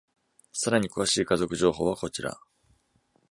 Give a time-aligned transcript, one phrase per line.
[0.51, 2.39] さらに詳しい家族情報はこちら。